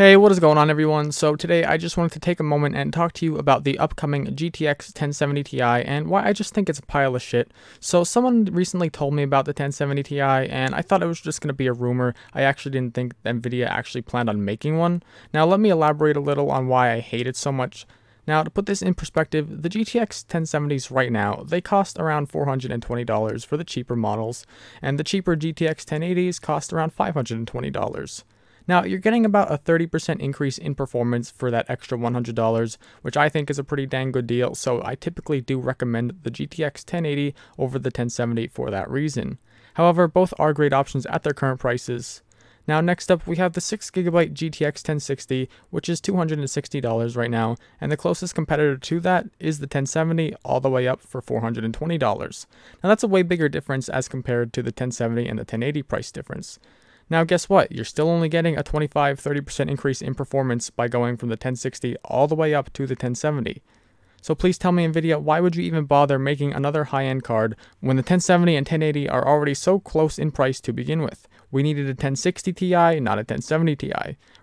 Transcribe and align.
Hey, 0.00 0.16
what 0.16 0.32
is 0.32 0.40
going 0.40 0.56
on 0.56 0.70
everyone? 0.70 1.12
So 1.12 1.36
today 1.36 1.62
I 1.62 1.76
just 1.76 1.98
wanted 1.98 2.12
to 2.12 2.20
take 2.20 2.40
a 2.40 2.42
moment 2.42 2.74
and 2.74 2.90
talk 2.90 3.12
to 3.12 3.26
you 3.26 3.36
about 3.36 3.64
the 3.64 3.78
upcoming 3.78 4.28
GTX 4.28 4.94
1070 4.96 5.44
Ti 5.44 5.60
and 5.60 6.08
why 6.08 6.24
I 6.24 6.32
just 6.32 6.54
think 6.54 6.70
it's 6.70 6.78
a 6.78 6.86
pile 6.86 7.14
of 7.14 7.20
shit. 7.20 7.52
So 7.80 8.02
someone 8.02 8.46
recently 8.46 8.88
told 8.88 9.12
me 9.12 9.22
about 9.22 9.44
the 9.44 9.50
1070 9.50 10.02
Ti 10.04 10.18
and 10.18 10.74
I 10.74 10.80
thought 10.80 11.02
it 11.02 11.06
was 11.06 11.20
just 11.20 11.42
going 11.42 11.48
to 11.48 11.52
be 11.52 11.66
a 11.66 11.74
rumor. 11.74 12.14
I 12.32 12.40
actually 12.40 12.72
didn't 12.72 12.94
think 12.94 13.12
Nvidia 13.26 13.66
actually 13.66 14.00
planned 14.00 14.30
on 14.30 14.42
making 14.42 14.78
one. 14.78 15.02
Now 15.34 15.44
let 15.44 15.60
me 15.60 15.68
elaborate 15.68 16.16
a 16.16 16.20
little 16.20 16.50
on 16.50 16.66
why 16.66 16.92
I 16.92 17.00
hate 17.00 17.26
it 17.26 17.36
so 17.36 17.52
much. 17.52 17.84
Now, 18.26 18.42
to 18.42 18.48
put 18.48 18.64
this 18.64 18.80
in 18.80 18.94
perspective, 18.94 19.60
the 19.60 19.68
GTX 19.68 20.24
1070s 20.24 20.90
right 20.90 21.12
now, 21.12 21.44
they 21.46 21.60
cost 21.60 21.98
around 21.98 22.30
$420 22.30 23.44
for 23.44 23.56
the 23.58 23.64
cheaper 23.64 23.96
models, 23.96 24.46
and 24.80 24.98
the 24.98 25.04
cheaper 25.04 25.36
GTX 25.36 25.84
1080s 25.84 26.40
cost 26.40 26.72
around 26.72 26.96
$520. 26.96 28.22
Now, 28.70 28.84
you're 28.84 29.00
getting 29.00 29.26
about 29.26 29.52
a 29.52 29.58
30% 29.58 30.20
increase 30.20 30.56
in 30.56 30.76
performance 30.76 31.28
for 31.28 31.50
that 31.50 31.68
extra 31.68 31.98
$100, 31.98 32.76
which 33.02 33.16
I 33.16 33.28
think 33.28 33.50
is 33.50 33.58
a 33.58 33.64
pretty 33.64 33.84
dang 33.84 34.12
good 34.12 34.28
deal, 34.28 34.54
so 34.54 34.80
I 34.84 34.94
typically 34.94 35.40
do 35.40 35.58
recommend 35.58 36.20
the 36.22 36.30
GTX 36.30 36.84
1080 36.84 37.34
over 37.58 37.80
the 37.80 37.88
1070 37.88 38.46
for 38.46 38.70
that 38.70 38.88
reason. 38.88 39.38
However, 39.74 40.06
both 40.06 40.32
are 40.38 40.52
great 40.52 40.72
options 40.72 41.04
at 41.06 41.24
their 41.24 41.32
current 41.32 41.58
prices. 41.58 42.22
Now 42.68 42.80
next 42.80 43.10
up 43.10 43.26
we 43.26 43.38
have 43.38 43.54
the 43.54 43.60
6GB 43.60 44.34
GTX 44.34 44.62
1060 44.62 45.48
which 45.70 45.88
is 45.88 46.00
$260 46.00 47.16
right 47.16 47.30
now 47.30 47.56
and 47.80 47.90
the 47.90 47.96
closest 47.96 48.36
competitor 48.36 48.76
to 48.76 49.00
that 49.00 49.26
is 49.40 49.58
the 49.58 49.64
1070 49.64 50.34
all 50.44 50.60
the 50.60 50.70
way 50.70 50.86
up 50.86 51.00
for 51.00 51.20
$420. 51.20 52.46
Now 52.84 52.88
that's 52.88 53.02
a 53.02 53.08
way 53.08 53.22
bigger 53.22 53.48
difference 53.48 53.88
as 53.88 54.06
compared 54.06 54.52
to 54.52 54.62
the 54.62 54.68
1070 54.68 55.26
and 55.26 55.38
the 55.38 55.42
1080 55.42 55.82
price 55.82 56.12
difference. 56.12 56.60
Now 57.10 57.24
guess 57.24 57.48
what? 57.48 57.72
You're 57.72 57.84
still 57.84 58.08
only 58.08 58.28
getting 58.28 58.56
a 58.56 58.62
25-30% 58.62 59.68
increase 59.68 60.00
in 60.00 60.14
performance 60.14 60.70
by 60.70 60.86
going 60.86 61.16
from 61.16 61.28
the 61.28 61.34
1060 61.34 61.96
all 62.04 62.28
the 62.28 62.36
way 62.36 62.54
up 62.54 62.72
to 62.74 62.86
the 62.86 62.94
1070. 62.94 63.60
So 64.22 64.34
please 64.34 64.58
tell 64.58 64.70
me 64.70 64.86
NVIDIA, 64.86 65.20
why 65.20 65.40
would 65.40 65.56
you 65.56 65.62
even 65.64 65.86
bother 65.86 66.18
making 66.18 66.52
another 66.52 66.84
high-end 66.84 67.24
card 67.24 67.56
when 67.80 67.96
the 67.96 68.02
1070 68.02 68.54
and 68.54 68.66
1080 68.66 69.08
are 69.08 69.26
already 69.26 69.54
so 69.54 69.80
close 69.80 70.18
in 70.18 70.30
price 70.30 70.60
to 70.60 70.72
begin 70.72 71.02
with? 71.02 71.26
We 71.50 71.64
needed 71.64 71.86
a 71.86 71.98
1060 71.98 72.52
Ti, 72.52 73.00
not 73.00 73.18
a 73.18 73.26
1070 73.26 73.74
Ti. 73.76 73.92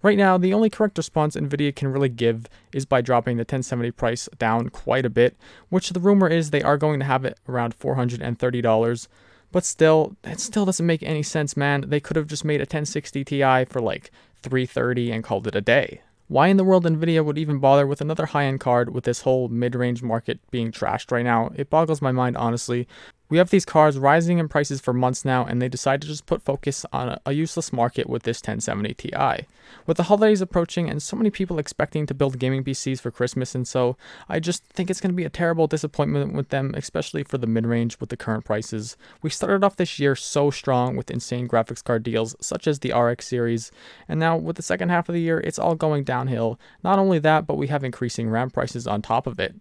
Right 0.00 0.16
now, 0.16 0.38
the 0.38 0.54
only 0.54 0.70
correct 0.70 0.96
response 0.96 1.36
NVIDIA 1.36 1.74
can 1.74 1.88
really 1.88 2.08
give 2.08 2.46
is 2.72 2.86
by 2.86 3.02
dropping 3.02 3.36
the 3.36 3.42
1070 3.42 3.90
price 3.90 4.28
down 4.38 4.70
quite 4.70 5.04
a 5.04 5.10
bit, 5.10 5.36
which 5.68 5.90
the 5.90 6.00
rumor 6.00 6.28
is 6.28 6.50
they 6.50 6.62
are 6.62 6.78
going 6.78 7.00
to 7.00 7.06
have 7.06 7.26
it 7.26 7.38
around 7.46 7.78
$430. 7.78 9.08
But 9.54 9.64
still, 9.64 10.16
that 10.22 10.40
still 10.40 10.64
doesn't 10.64 10.84
make 10.84 11.04
any 11.04 11.22
sense, 11.22 11.56
man. 11.56 11.84
They 11.86 12.00
could 12.00 12.16
have 12.16 12.26
just 12.26 12.44
made 12.44 12.60
a 12.60 12.66
1060 12.66 13.22
Ti 13.24 13.66
for 13.66 13.80
like 13.80 14.10
330 14.42 15.12
and 15.12 15.22
called 15.22 15.46
it 15.46 15.54
a 15.54 15.60
day. 15.60 16.00
Why 16.26 16.48
in 16.48 16.56
the 16.56 16.64
world 16.64 16.84
Nvidia 16.84 17.24
would 17.24 17.38
even 17.38 17.60
bother 17.60 17.86
with 17.86 18.00
another 18.00 18.26
high-end 18.26 18.58
card 18.58 18.92
with 18.92 19.04
this 19.04 19.20
whole 19.20 19.46
mid-range 19.46 20.02
market 20.02 20.40
being 20.50 20.72
trashed 20.72 21.12
right 21.12 21.24
now? 21.24 21.52
It 21.54 21.70
boggles 21.70 22.02
my 22.02 22.10
mind 22.10 22.36
honestly. 22.36 22.88
We 23.30 23.38
have 23.38 23.48
these 23.48 23.64
cars 23.64 23.98
rising 23.98 24.38
in 24.38 24.48
prices 24.48 24.82
for 24.82 24.92
months 24.92 25.24
now, 25.24 25.46
and 25.46 25.60
they 25.60 25.68
decide 25.68 26.02
to 26.02 26.06
just 26.06 26.26
put 26.26 26.42
focus 26.42 26.84
on 26.92 27.18
a, 27.24 27.32
useless 27.32 27.72
market 27.72 28.08
with 28.08 28.24
this 28.24 28.38
1070 28.38 28.92
Ti. 28.94 29.46
With 29.86 29.96
the 29.96 30.04
holidays 30.04 30.42
approaching 30.42 30.90
and 30.90 31.02
so 31.02 31.16
many 31.16 31.30
people 31.30 31.58
expecting 31.58 32.04
to 32.06 32.14
build 32.14 32.38
gaming 32.38 32.62
PCs 32.62 33.00
for 33.00 33.10
Christmas 33.10 33.54
and 33.54 33.66
so, 33.66 33.96
I 34.28 34.40
just 34.40 34.62
think 34.66 34.90
it's 34.90 35.00
going 35.00 35.10
to 35.10 35.16
be 35.16 35.24
a 35.24 35.30
terrible 35.30 35.66
disappointment 35.66 36.34
with 36.34 36.50
them, 36.50 36.74
especially 36.76 37.24
for 37.24 37.38
the 37.38 37.46
mid-range 37.46 37.98
with 37.98 38.10
the 38.10 38.16
current 38.16 38.44
prices. 38.44 38.96
We 39.22 39.30
started 39.30 39.64
off 39.64 39.76
this 39.76 39.98
year 39.98 40.14
so 40.14 40.50
strong 40.50 40.94
with 40.94 41.10
insane 41.10 41.48
graphics 41.48 41.82
card 41.82 42.02
deals 42.02 42.36
such 42.40 42.66
as 42.66 42.80
the 42.80 42.92
RX 42.92 43.26
series, 43.26 43.72
and 44.06 44.20
now 44.20 44.36
with 44.36 44.56
the 44.56 44.62
second 44.62 44.90
half 44.90 45.08
of 45.08 45.14
the 45.14 45.22
year, 45.22 45.40
it's 45.40 45.58
all 45.58 45.74
going 45.74 46.04
downhill. 46.04 46.60
Not 46.82 46.98
only 46.98 47.18
that, 47.20 47.46
but 47.46 47.56
we 47.56 47.68
have 47.68 47.84
increasing 47.84 48.28
RAM 48.28 48.50
prices 48.50 48.86
on 48.86 49.00
top 49.00 49.26
of 49.26 49.40
it. 49.40 49.54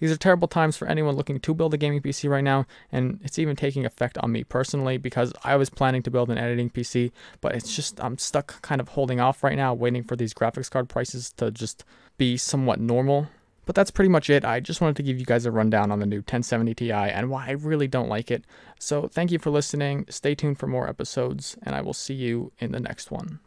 These 0.00 0.10
are 0.10 0.16
terrible 0.16 0.48
times 0.48 0.76
for 0.76 0.88
anyone 0.88 1.14
looking 1.14 1.38
to 1.38 1.54
build 1.54 1.74
a 1.74 1.76
gaming 1.76 2.00
PC 2.00 2.28
right 2.28 2.42
now, 2.42 2.66
and 2.90 3.20
it's 3.22 3.38
even 3.38 3.54
taking 3.54 3.84
effect 3.84 4.18
on 4.18 4.32
me 4.32 4.42
personally 4.42 4.96
because 4.96 5.32
I 5.44 5.56
was 5.56 5.70
planning 5.70 6.02
to 6.02 6.10
build 6.10 6.30
an 6.30 6.38
editing 6.38 6.70
PC, 6.70 7.12
but 7.40 7.54
it's 7.54 7.76
just 7.76 8.02
I'm 8.02 8.18
stuck 8.18 8.60
kind 8.62 8.80
of 8.80 8.88
holding 8.88 9.20
off 9.20 9.44
right 9.44 9.56
now, 9.56 9.74
waiting 9.74 10.02
for 10.02 10.16
these 10.16 10.34
graphics 10.34 10.70
card 10.70 10.88
prices 10.88 11.32
to 11.34 11.50
just 11.50 11.84
be 12.16 12.36
somewhat 12.36 12.80
normal. 12.80 13.28
But 13.66 13.74
that's 13.76 13.90
pretty 13.90 14.08
much 14.08 14.30
it. 14.30 14.44
I 14.44 14.58
just 14.58 14.80
wanted 14.80 14.96
to 14.96 15.02
give 15.02 15.18
you 15.20 15.26
guys 15.26 15.46
a 15.46 15.52
rundown 15.52 15.92
on 15.92 16.00
the 16.00 16.06
new 16.06 16.16
1070 16.16 16.74
Ti 16.74 16.90
and 16.90 17.30
why 17.30 17.46
I 17.46 17.52
really 17.52 17.86
don't 17.86 18.08
like 18.08 18.30
it. 18.30 18.44
So 18.78 19.06
thank 19.06 19.30
you 19.30 19.38
for 19.38 19.50
listening. 19.50 20.06
Stay 20.08 20.34
tuned 20.34 20.58
for 20.58 20.66
more 20.66 20.88
episodes, 20.88 21.56
and 21.62 21.74
I 21.74 21.82
will 21.82 21.94
see 21.94 22.14
you 22.14 22.52
in 22.58 22.72
the 22.72 22.80
next 22.80 23.10
one. 23.10 23.38